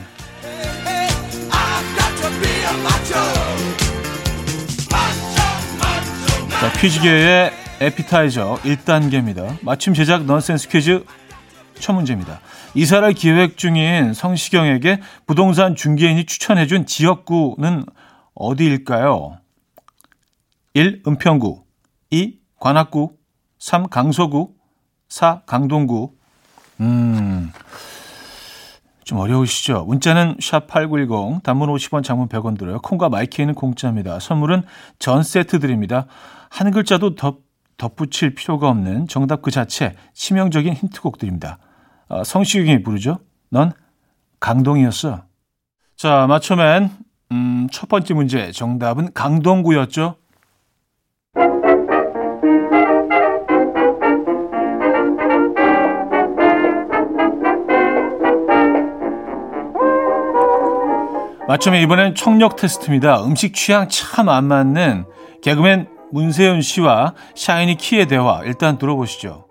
자, 6.49 6.73
퀴즈계의 6.81 7.53
에피타이저 7.83 8.59
1단계입니다. 8.65 9.59
맞춤 9.61 9.93
제작 9.93 10.25
넌센스 10.25 10.67
퀴즈 10.71 11.05
첫 11.79 11.93
문제입니다. 11.93 12.41
이사를 12.73 13.13
기획 13.13 13.59
중인 13.59 14.15
성시경에게 14.15 15.03
부동산 15.27 15.77
중개인이 15.77 16.25
추천해준 16.25 16.87
지역구는 16.87 17.85
어디일까요? 18.35 19.37
1. 20.73 21.03
은평구 21.07 21.68
2. 22.11 22.39
관악구 22.59 23.17
3. 23.59 23.89
강서구 23.89 24.55
4. 25.09 25.43
강동구 25.47 26.15
음... 26.81 27.53
좀 29.05 29.19
어려우시죠? 29.19 29.85
문자는 29.87 30.37
샵8910 30.37 31.43
단문 31.43 31.71
50원 31.71 32.05
장문 32.05 32.29
100원 32.29 32.59
들어요. 32.59 32.79
콩과 32.81 33.09
마이케이는 33.09 33.55
공짜입니다. 33.55 34.19
선물은 34.19 34.65
전 34.99 35.23
세트 35.23 35.61
드립니다. 35.61 36.07
한 36.51 36.71
글자도 36.71 37.15
덧, 37.15 37.39
덧붙일 37.79 38.35
필요가 38.35 38.69
없는 38.69 39.09
정답 39.09 39.41
그 39.41 39.51
자체 39.51 39.95
치명적인 40.13 40.75
힌트곡 40.75 41.17
드립니다. 41.17 41.59
어, 42.09 42.23
성시경이 42.23 42.83
부르죠. 42.83 43.19
넌 43.49 43.73
강동이었어. 44.41 45.23
자, 45.97 46.27
맞춰맨 46.29 46.91
음, 47.33 47.67
첫 47.73 47.89
번째 47.89 48.13
문제 48.13 48.53
정답은 48.53 49.15
강동구였죠. 49.15 50.17
맞춤에 61.49 61.81
이번엔 61.81 62.15
청력 62.15 62.57
테스트입니다. 62.57 63.25
음식 63.25 63.55
취향 63.55 63.89
참 63.89 64.29
안 64.29 64.45
맞는 64.45 65.07
개그맨 65.43 65.89
문세윤 66.13 66.61
씨와 66.61 67.15
샤이니 67.35 67.77
키의 67.79 68.07
대화 68.07 68.43
일단 68.45 68.77
들어보시죠. 68.77 69.47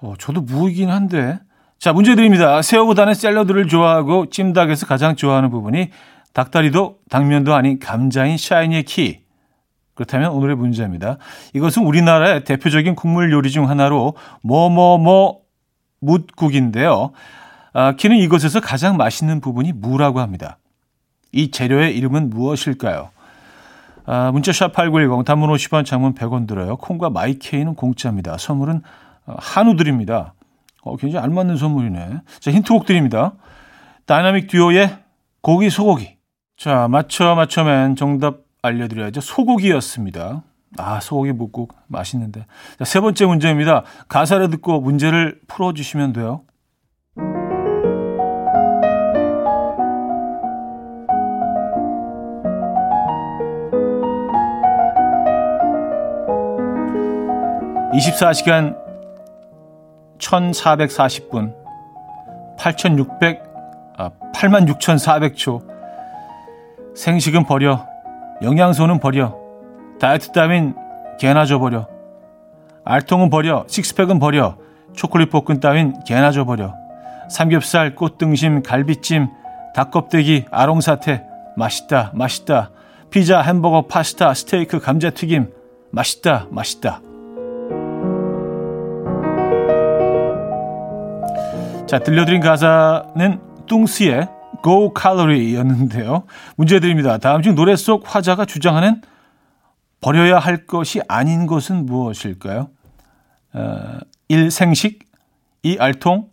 어, 0.00 0.14
저도 0.18 0.40
무이긴 0.40 0.90
한데. 0.90 1.38
자, 1.78 1.92
문제 1.92 2.16
드립니다. 2.16 2.60
새우보다는 2.60 3.14
샐러드를 3.14 3.68
좋아하고 3.68 4.30
찜닭에서 4.30 4.86
가장 4.86 5.14
좋아하는 5.14 5.50
부분이 5.50 5.90
닭다리도 6.32 6.96
당면도 7.08 7.54
아닌 7.54 7.78
감자인 7.78 8.36
샤이니의 8.36 8.82
키. 8.82 9.20
그렇다면 9.94 10.32
오늘의 10.32 10.56
문제입니다. 10.56 11.18
이것은 11.54 11.84
우리나라의 11.84 12.42
대표적인 12.42 12.96
국물 12.96 13.30
요리 13.30 13.52
중 13.52 13.68
하나로 13.68 14.14
뭐뭐뭐 14.42 15.38
묻국인데요. 16.00 17.12
아, 17.74 17.92
키는 17.92 18.16
이것에서 18.16 18.58
가장 18.58 18.96
맛있는 18.96 19.40
부분이 19.40 19.70
무라고 19.72 20.18
합니다. 20.18 20.58
이 21.32 21.50
재료의 21.50 21.96
이름은 21.96 22.30
무엇일까요? 22.30 23.10
아, 24.06 24.30
문자샵 24.32 24.72
8910 24.72 25.24
단문 25.26 25.50
50원 25.50 25.84
장문 25.84 26.14
100원 26.14 26.46
들어요. 26.46 26.76
콩과 26.76 27.10
마이케이는 27.10 27.74
공짜입니다. 27.74 28.38
선물은 28.38 28.82
어, 29.26 29.36
한우 29.38 29.76
드립니다. 29.76 30.32
어, 30.82 30.96
굉장히 30.96 31.22
알맞는 31.24 31.56
선물이네. 31.56 32.20
자, 32.40 32.50
힌트곡 32.50 32.86
드립니다. 32.86 33.34
다이나믹 34.06 34.48
듀오의 34.48 34.96
고기 35.42 35.68
소고기. 35.68 36.16
자, 36.56 36.88
맞춰 36.88 37.34
맞춰맨 37.34 37.96
정답 37.96 38.38
알려드려야죠. 38.62 39.20
소고기였습니다. 39.20 40.42
아, 40.78 41.00
소고기 41.00 41.32
무국 41.32 41.74
맛있는데. 41.86 42.46
자, 42.78 42.84
세 42.84 43.00
번째 43.00 43.26
문제입니다. 43.26 43.84
가사를 44.08 44.48
듣고 44.50 44.80
문제를 44.80 45.38
풀어주시면 45.48 46.14
돼요. 46.14 46.42
24시간 57.98 58.76
1440분 60.18 61.54
8600 62.58 63.42
아, 63.96 64.10
86,400초 64.34 65.66
생식은 66.94 67.44
버려 67.44 67.86
영양소는 68.42 69.00
버려 69.00 69.36
다이어트 69.98 70.30
따윈 70.30 70.74
개나 71.18 71.44
줘버려. 71.44 71.88
알통은 72.84 73.28
버려. 73.28 73.64
식스팩은 73.66 74.18
버려. 74.18 74.56
초콜릿 74.94 75.30
볶음 75.30 75.60
따윈 75.60 76.04
개나 76.06 76.30
줘버려. 76.30 76.74
삼겹살, 77.28 77.94
꽃등심, 77.94 78.62
갈비찜, 78.62 79.28
닭껍데기, 79.74 80.46
아롱사태. 80.50 81.24
맛있다, 81.56 82.12
맛있다. 82.14 82.70
피자, 83.10 83.42
햄버거, 83.42 83.82
파스타, 83.82 84.32
스테이크, 84.32 84.78
감자튀김. 84.78 85.52
맛있다, 85.90 86.46
맛있다. 86.50 87.00
자, 91.88 91.98
들려드린 91.98 92.42
가사는 92.42 93.40
뚱스의 93.66 94.28
Go 94.62 94.92
Calories 94.94 95.56
였는데요. 95.56 96.24
문제 96.54 96.80
드립니다. 96.80 97.16
다음 97.16 97.40
중 97.40 97.54
노래 97.54 97.76
속 97.76 98.14
화자가 98.14 98.44
주장하는 98.44 99.00
버려야 100.02 100.38
할 100.38 100.66
것이 100.66 101.00
아닌 101.08 101.46
것은 101.46 101.86
무엇일까요? 101.86 102.68
어, 103.54 103.98
1. 104.28 104.50
생식 104.50 104.98
2. 105.62 105.78
알통 105.80 106.28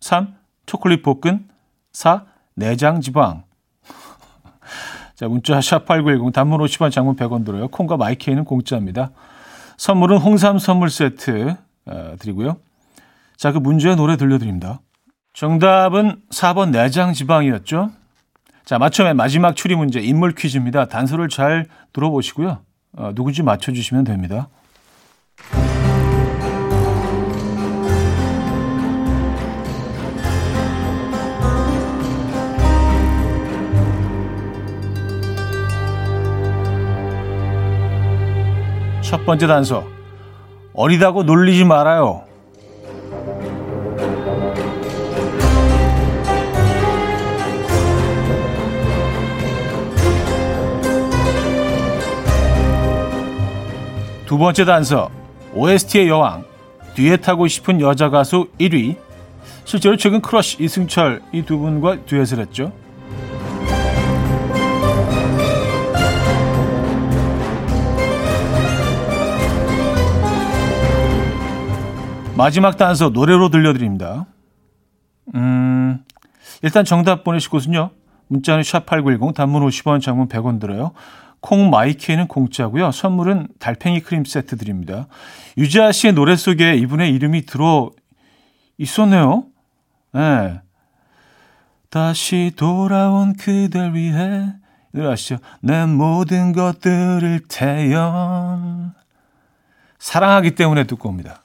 3. 0.00 0.34
초콜릿 0.66 1.02
볶음 1.02 1.48
4. 1.92 2.26
내장 2.54 3.00
지방 3.00 3.44
자, 5.16 5.26
문자 5.26 5.58
샵8910 5.58 6.34
단문 6.34 6.60
50원 6.60 6.90
장문 6.90 7.16
100원 7.16 7.46
들어요. 7.46 7.68
콩과 7.68 7.96
마이케이는 7.96 8.44
공짜입니다. 8.44 9.12
선물은 9.78 10.18
홍삼 10.18 10.58
선물 10.58 10.90
세트 10.90 11.56
어, 11.86 12.14
드리고요. 12.18 12.58
자, 13.38 13.52
그 13.52 13.58
문제의 13.58 13.96
노래 13.96 14.18
들려드립니다. 14.18 14.80
정답은 15.38 16.16
4번 16.32 16.70
내장 16.70 17.12
지방이었죠. 17.12 17.92
자, 18.64 18.78
맞춰맨 18.80 19.16
마지막 19.16 19.54
추리 19.54 19.76
문제 19.76 20.00
인물 20.00 20.34
퀴즈입니다. 20.34 20.86
단서를 20.86 21.28
잘 21.28 21.66
들어보시고요. 21.92 22.58
어, 22.96 23.12
누군지 23.14 23.44
맞춰주시면 23.44 24.02
됩니다. 24.02 24.48
첫 39.02 39.24
번째 39.24 39.46
단서. 39.46 39.86
어리다고 40.74 41.22
놀리지 41.22 41.64
말아요. 41.64 42.27
두 54.28 54.36
번째 54.36 54.66
단서 54.66 55.10
OST의 55.54 56.08
여왕 56.08 56.44
타고 57.22 57.48
싶은 57.48 57.80
여자 57.80 58.10
가수 58.10 58.48
1위 58.60 58.96
실제로 59.64 59.96
최근 59.96 60.20
크러쉬 60.20 60.62
이승철 60.62 61.22
이 61.32 61.42
두 61.42 61.58
분과 61.58 62.04
듀엣을 62.04 62.38
했죠. 62.38 62.70
마지막 72.36 72.76
단서 72.76 73.08
노래로 73.08 73.48
들려드립니다. 73.48 74.26
음, 75.34 76.04
일단 76.62 76.84
정답 76.84 77.24
보내실 77.24 77.48
곳은요. 77.48 77.90
문자는 78.28 78.62
샵8910 78.62 79.34
단문 79.34 79.66
50원 79.66 80.02
장문 80.02 80.28
100원 80.28 80.60
들어요. 80.60 80.92
콩 81.40 81.70
마이케이는 81.70 82.28
공짜고요. 82.28 82.90
선물은 82.92 83.48
달팽이 83.58 84.00
크림 84.00 84.24
세트 84.24 84.56
드립니다. 84.56 85.06
유지아 85.56 85.92
씨의 85.92 86.12
노래 86.14 86.36
속에 86.36 86.74
이분의 86.76 87.12
이름이 87.14 87.46
들어 87.46 87.90
있었네요. 88.78 89.44
네. 90.12 90.60
다시 91.90 92.52
돌아온 92.56 93.34
그댈 93.34 93.94
위해 93.94 94.52
노래 94.92 95.10
아시죠? 95.10 95.38
내 95.60 95.86
모든 95.86 96.52
것들을 96.52 97.40
태연 97.48 98.92
사랑하기 99.98 100.52
때문에 100.52 100.84
듣고 100.84 101.08
옵니다. 101.08 101.44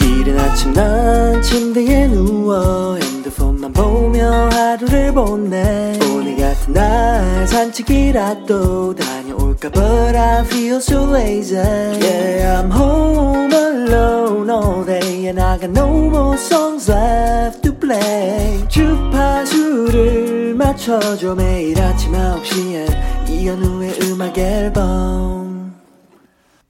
이른 0.00 0.38
아침 0.38 0.72
난 0.72 1.40
침대에 1.42 2.08
누워 2.08 2.96
핸드폰만 2.96 3.72
보며 3.72 4.48
하루를 4.50 5.12
보내 5.12 5.98
오늘 6.10 6.27
날 6.72 7.46
산책이라도 7.46 8.94
다녀올까 8.94 9.70
But 9.70 10.16
I 10.16 10.44
feel 10.44 10.76
so 10.76 11.04
lazy. 11.10 11.56
Yeah 11.56 12.62
I'm 12.62 12.70
home 12.70 13.52
alone. 13.52 14.50
all 14.50 14.84
day 14.84 15.26
And 15.28 15.40
I 15.40 15.58
got 15.58 15.70
no 15.70 15.88
more 16.08 16.36
songs 16.36 16.90
left 16.90 17.62
to 17.62 17.72
play. 17.74 18.66
주파수를 18.68 20.54
맞춰줘. 20.54 21.34
매일 21.34 21.80
아침 21.80 22.12
9시에 22.12 23.28
이현우의 23.30 23.98
음악 24.04 24.36
앨범. 24.38 25.74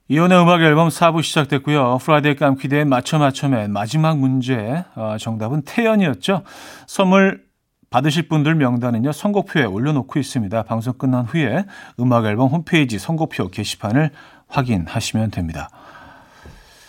이현우의 0.07 0.41
음악 0.41 0.61
앨범 0.61 0.87
4부 0.89 1.21
시작됐고요. 1.21 1.99
Friday 2.01 2.35
깜퀴데이 2.35 2.85
맞춰 2.85 3.19
맞춰맨 3.19 3.71
마지막 3.71 4.17
문제 4.17 4.83
어, 4.95 5.17
정답은 5.19 5.61
태연이었죠. 5.63 6.41
선물 6.87 7.48
받으실 7.89 8.27
분들 8.27 8.55
명단은요. 8.55 9.11
선곡표에 9.11 9.63
올려놓고 9.65 10.19
있습니다. 10.19 10.63
방송 10.63 10.93
끝난 10.93 11.25
후에 11.25 11.65
음악 11.99 12.25
앨범 12.25 12.49
홈페이지 12.49 12.99
선곡표 12.99 13.49
게시판을 13.49 14.11
확인하시면 14.47 15.31
됩니다. 15.31 15.69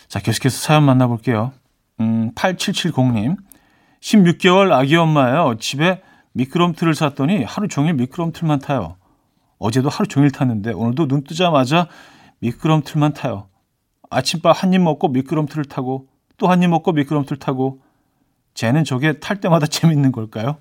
자 0.07 0.19
계속해서 0.19 0.57
사연 0.57 0.83
만나볼게요. 0.83 1.53
음, 1.99 2.31
8770님 2.35 3.37
16개월 4.01 4.71
아기 4.71 4.95
엄마예요. 4.95 5.55
집에 5.59 6.01
미끄럼틀을 6.33 6.95
샀더니 6.95 7.43
하루 7.43 7.67
종일 7.67 7.93
미끄럼틀만 7.95 8.59
타요. 8.59 8.97
어제도 9.59 9.89
하루 9.89 10.07
종일 10.07 10.31
탔는데 10.31 10.71
오늘도 10.73 11.07
눈 11.07 11.23
뜨자마자 11.23 11.87
미끄럼틀만 12.39 13.13
타요. 13.13 13.47
아침밥 14.09 14.63
한 14.63 14.73
입 14.73 14.81
먹고 14.81 15.07
미끄럼틀을 15.09 15.65
타고 15.65 16.07
또 16.37 16.47
한 16.47 16.61
입 16.63 16.69
먹고 16.69 16.91
미끄럼틀 16.93 17.37
타고 17.37 17.81
쟤는 18.53 18.83
저게 18.83 19.19
탈 19.19 19.39
때마다 19.39 19.65
재밌는 19.67 20.11
걸까요? 20.11 20.57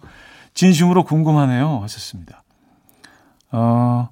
진심으로 0.54 1.04
궁금하네요. 1.04 1.80
하셨습니다. 1.82 2.42
어, 3.52 4.08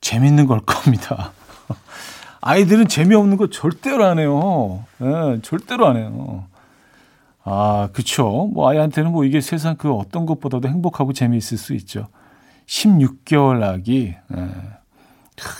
재밌는 0.00 0.46
걸 0.46 0.60
겁니다. 0.60 1.32
아이들은 2.40 2.88
재미없는 2.88 3.36
거 3.36 3.48
절대로 3.48 4.04
안 4.04 4.18
해요. 4.18 4.84
네, 4.98 5.40
절대로 5.42 5.86
안 5.86 5.96
해요. 5.96 6.46
아, 7.42 7.88
그쵸. 7.92 8.48
뭐, 8.52 8.68
아이한테는 8.68 9.12
뭐 9.12 9.24
이게 9.24 9.40
세상 9.40 9.76
그 9.76 9.92
어떤 9.92 10.26
것보다도 10.26 10.68
행복하고 10.68 11.12
재미있을 11.12 11.58
수 11.58 11.74
있죠. 11.74 12.08
16개월 12.66 13.62
아기. 13.62 14.14
네. 14.28 14.48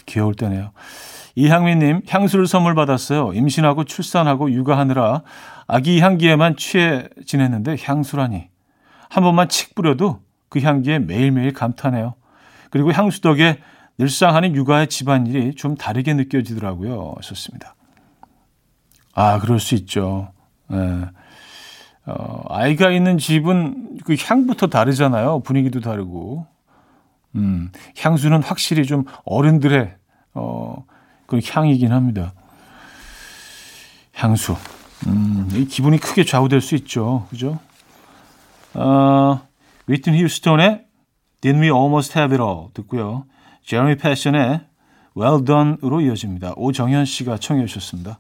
귀여울 0.07 0.35
때네요. 0.35 0.73
이향민님, 1.35 2.03
향수를 2.09 2.47
선물 2.47 2.75
받았어요. 2.75 3.33
임신하고 3.35 3.85
출산하고 3.85 4.51
육아하느라 4.51 5.23
아기 5.67 6.01
향기에만 6.01 6.57
취해 6.57 7.09
지냈는데 7.27 7.77
향수라니. 7.81 8.49
한 9.17 9.25
번만 9.25 9.49
칙 9.49 9.75
뿌려도 9.75 10.21
그 10.51 10.61
향기에 10.61 10.99
매일매일 10.99 11.55
감탄해요. 11.55 12.17
그리고 12.69 12.93
향수 12.93 13.23
덕에 13.23 13.59
늘상 13.97 14.35
하는 14.35 14.55
육아의 14.55 14.89
집안일이 14.89 15.55
좀 15.55 15.75
다르게 15.75 16.13
느껴지더라고요. 16.13 17.15
좋습니다. 17.23 17.75
아, 19.15 19.39
그럴 19.39 19.59
수 19.59 19.75
있죠. 19.75 20.35
네. 20.69 21.07
어, 22.05 22.43
아이가 22.51 22.91
있는 22.91 23.17
집은 23.17 24.01
그 24.05 24.17
향부터 24.21 24.67
다르잖아요. 24.67 25.41
분위기도 25.41 25.81
다르고. 25.81 26.47
음, 27.37 27.73
향수는 27.99 28.43
확실히 28.43 28.85
좀 28.85 29.07
어른들의 29.25 29.95
어, 30.35 30.85
그런 31.25 31.41
향이긴 31.43 31.91
합니다. 31.91 32.35
향수. 34.13 34.57
음, 35.07 35.49
이 35.55 35.65
기분이 35.65 35.97
크게 35.97 36.27
좌우될 36.27 36.61
수 36.61 36.75
있죠. 36.75 37.27
그죠? 37.31 37.59
어, 38.77 39.41
위튼 39.87 40.15
휴스톤의 40.17 40.85
Didn't 41.41 41.61
We 41.61 41.71
Almost 41.71 42.19
Have 42.19 42.37
It 42.37 42.43
All 42.43 42.73
듣고요. 42.75 43.25
제레미 43.65 43.97
패션의 43.97 44.61
Well 45.17 45.45
Done으로 45.45 46.03
이어집니다. 46.03 46.53
오정현 46.57 47.07
씨가 47.07 47.39
청해 47.39 47.67
주셨습니다. 47.67 48.19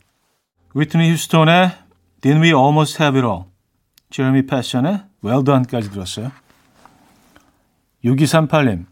위트니 0.74 1.10
휴스톤의 1.12 1.70
Didn't 2.22 2.40
We 2.40 2.48
Almost 2.48 3.02
Have 3.02 3.20
It 3.20 3.26
All 3.26 3.44
제레미 4.10 4.46
패션의 4.46 5.02
Well 5.22 5.44
Done까지 5.44 5.90
들었어요. 5.90 6.32
6238님 8.04 8.86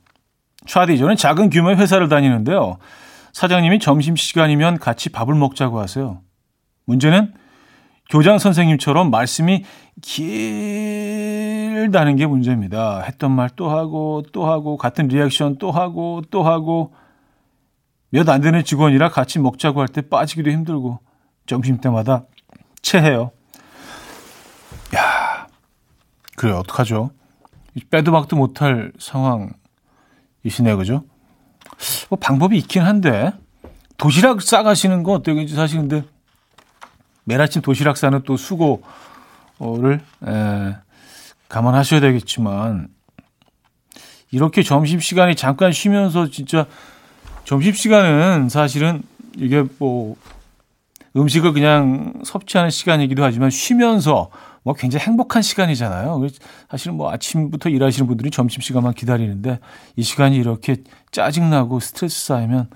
차디, 0.67 0.99
저는 0.99 1.17
작은 1.17 1.51
규모의 1.51 1.77
회사를 1.77 2.09
다니는데요. 2.09 2.79
사장님이 3.33 3.79
점심시간이면 3.79 4.79
같이 4.79 5.11
밥을 5.11 5.35
먹자고 5.35 5.81
하세요. 5.81 6.21
문제는 6.87 7.35
교장 8.11 8.39
선생님처럼 8.39 9.11
말씀이 9.11 9.65
길다는 10.03 10.27
게 12.17 12.27
문제입니다. 12.27 13.01
했던 13.01 13.31
말 13.33 13.49
또 13.57 13.71
하고 13.71 14.23
또 14.33 14.47
하고 14.51 14.77
같은 14.77 15.09
리액션 15.09 15.57
또 15.59 15.71
하고 15.71 16.23
또 16.31 16.43
하고 16.43 16.93
몇 18.11 18.29
안 18.29 18.41
되는 18.41 18.63
직원이라 18.65 19.09
같이 19.11 19.39
먹자고 19.39 19.81
할 19.81 19.89
때 19.89 20.03
빠지기도 20.03 20.51
힘들고 20.51 20.99
점심 21.47 21.81
때마다 21.81 22.25
체해요. 22.83 23.31
야, 24.95 25.47
그래 26.37 26.53
어떡하죠? 26.53 27.11
빼도 27.91 28.13
박도 28.13 28.37
못할 28.37 28.93
상황이시네요, 28.99 30.77
그죠? 30.77 31.05
뭐 32.09 32.19
방법이 32.21 32.57
있긴 32.59 32.83
한데 32.83 33.33
도시락 33.97 34.43
싸가시는 34.43 35.03
거 35.03 35.13
어때요? 35.13 35.47
사실 35.49 35.81
근데 35.81 36.05
매일 37.25 37.41
아침 37.41 37.63
도시락 37.63 37.97
싸는 37.97 38.23
또 38.25 38.37
수고를 38.37 40.01
에, 40.27 40.77
감안하셔야 41.49 42.01
되겠지만 42.01 42.89
이렇게 44.31 44.63
점심 44.63 45.01
시간에 45.01 45.35
잠깐 45.35 45.73
쉬면서 45.73 46.29
진짜 46.29 46.67
점심 47.45 47.73
시간은 47.73 48.49
사실은 48.49 49.03
이게 49.37 49.65
뭐 49.79 50.17
음식을 51.17 51.53
그냥 51.53 52.15
섭취하는 52.25 52.71
시간이기도 52.71 53.23
하지만 53.23 53.51
쉬면서 53.51 54.31
뭐 54.65 54.75
굉장히 54.75 55.05
행복한 55.05 55.43
시간이잖아요. 55.43 56.27
사실은 56.71 56.97
뭐 56.97 57.13
아침부터 57.13 57.69
일하시는 57.69 58.07
분들이 58.09 58.31
점심 58.31 58.63
시간만 58.63 58.95
기다리는데 58.95 59.61
이 59.95 60.03
시간이 60.03 60.37
이렇게 60.37 60.79
짜증나고 61.13 61.79
스트레스 61.81 62.27
쌓이면 62.27 62.71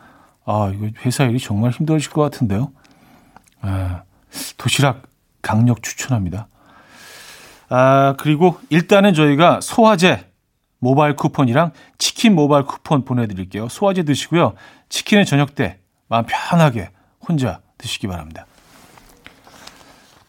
아 0.45 0.71
이거 0.75 0.89
회사 1.05 1.25
일이 1.25 1.39
정말 1.39 1.71
힘들어질 1.73 2.11
것 2.11 2.23
같은데요. 2.23 2.71
아, 3.63 4.03
도시락 4.57 5.03
강력 5.43 5.83
추천합니다. 5.83 6.49
아 7.69 8.15
그리고 8.19 8.59
일단은 8.71 9.15
저희가 9.15 9.61
소화제 9.61 10.31
모바일 10.79 11.17
쿠폰이랑 11.17 11.73
치킨 11.99 12.35
모바일 12.35 12.65
쿠폰 12.65 13.05
보내드릴게요. 13.05 13.69
소화제 13.69 14.05
드시고요. 14.05 14.55
치킨은 14.89 15.25
저녁 15.25 15.55
때 15.55 15.79
마음 16.09 16.25
편하게 16.27 16.91
혼자 17.27 17.61
드시기 17.79 18.07
바랍니다. 18.07 18.47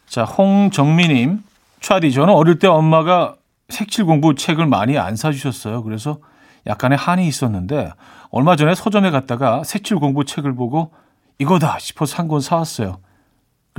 자, 0.08 0.24
홍정미님. 0.24 1.44
차디, 1.82 2.12
저는 2.12 2.34
어릴 2.34 2.60
때 2.60 2.68
엄마가 2.68 3.36
색칠 3.70 4.06
공부 4.06 4.36
책을 4.36 4.66
많이 4.66 4.98
안 4.98 5.16
사주셨어요. 5.16 5.84
그래서 5.84 6.20
약간의 6.68 6.98
한이 6.98 7.28
있었는데, 7.28 7.92
얼마 8.32 8.56
전에 8.56 8.76
서점에 8.76 9.12
갔다가 9.12 9.64
색칠 9.64 9.98
공부 9.98 10.26
책을 10.26 10.56
보고 10.56 10.92
이거다 11.38 11.78
싶어서 11.80 12.18
한 12.18 12.28
권 12.28 12.42
사왔어요. 12.42 13.00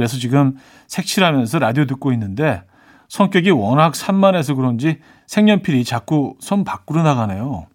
그래서 0.00 0.16
지금 0.16 0.56
색칠하면서 0.86 1.58
라디오 1.58 1.84
듣고 1.84 2.10
있는데, 2.14 2.62
성격이 3.08 3.50
워낙 3.50 3.94
산만해서 3.94 4.54
그런지 4.54 4.98
색연필이 5.26 5.84
자꾸 5.84 6.36
손 6.40 6.64
밖으로 6.64 7.02
나가네요. 7.02 7.66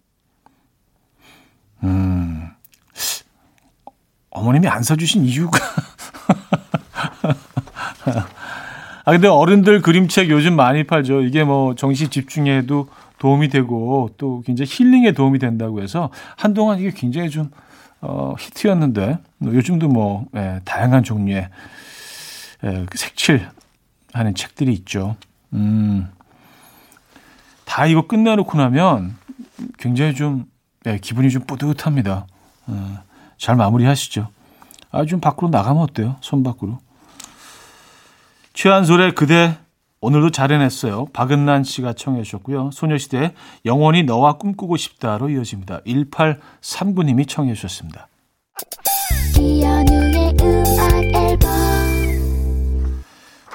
음, 1.84 2.50
어머님이 4.30 4.66
안 4.66 4.82
사주신 4.82 5.24
이유가. 5.24 5.60
아, 9.04 9.12
근데 9.12 9.28
어른들 9.28 9.82
그림책 9.82 10.30
요즘 10.30 10.56
많이 10.56 10.82
팔죠. 10.82 11.22
이게 11.22 11.44
뭐 11.44 11.76
정시 11.76 12.08
집중에도 12.08 12.88
도움이 13.18 13.50
되고 13.50 14.10
또 14.18 14.42
굉장히 14.44 14.68
힐링에 14.68 15.12
도움이 15.12 15.38
된다고 15.38 15.80
해서 15.80 16.10
한동안 16.36 16.80
이게 16.80 16.90
굉장히 16.90 17.30
좀, 17.30 17.52
어, 18.00 18.34
히트였는데 18.36 19.18
요즘도 19.44 19.86
뭐, 19.88 20.26
예, 20.34 20.60
다양한 20.64 21.04
종류의 21.04 21.42
예, 21.42 21.50
색칠하는 22.94 24.34
책들이 24.34 24.72
있죠. 24.74 25.16
음, 25.52 26.08
다 27.64 27.86
이거 27.86 28.06
끝내놓고 28.06 28.56
나면 28.58 29.16
굉장히 29.78 30.14
좀, 30.14 30.46
예, 30.86 30.98
기분이 30.98 31.30
좀 31.30 31.42
뿌듯합니다. 31.42 32.26
어, 32.66 32.98
잘 33.38 33.56
마무리하시죠. 33.56 34.28
아, 34.90 35.04
좀 35.04 35.20
밖으로 35.20 35.48
나가면 35.48 35.82
어때요? 35.82 36.16
손 36.20 36.42
밖으로. 36.42 36.78
최한솔의 38.54 39.14
그대 39.14 39.58
오늘도 40.00 40.30
잘 40.30 40.52
해냈어요. 40.52 41.06
박은난 41.12 41.64
씨가 41.64 41.94
청해 41.94 42.22
주셨고요. 42.22 42.70
소녀시대 42.70 43.34
영원히 43.64 44.02
너와 44.04 44.34
꿈꾸고 44.34 44.76
싶다로 44.76 45.30
이어집니다. 45.30 45.80
1839님이 45.80 47.28
청해 47.28 47.54
주셨습니다. 47.54 48.08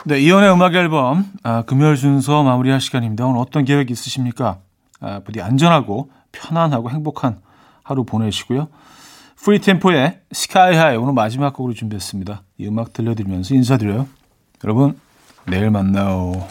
네, 0.03 0.19
이연의 0.19 0.51
음악 0.51 0.73
앨범 0.73 1.25
아, 1.43 1.61
금요일 1.61 1.95
순서 1.95 2.41
마무리할 2.41 2.81
시간입니다. 2.81 3.27
오늘 3.27 3.39
어떤 3.39 3.65
계획 3.65 3.91
있으십니까? 3.91 4.57
아, 4.99 5.19
부디 5.19 5.41
안전하고 5.41 6.09
편안하고 6.31 6.89
행복한 6.89 7.39
하루 7.83 8.03
보내시고요. 8.03 8.67
프리템포의 9.35 10.21
스카이하이 10.31 10.95
오늘 10.95 11.13
마지막 11.13 11.53
곡으로 11.53 11.75
준비했습니다. 11.75 12.41
이 12.57 12.67
음악 12.67 12.93
들려드리면서 12.93 13.53
인사드려요. 13.53 14.07
여러분, 14.63 14.99
내일 15.47 15.69
만나요. 15.69 16.47